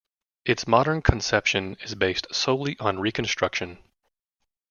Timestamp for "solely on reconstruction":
2.33-3.77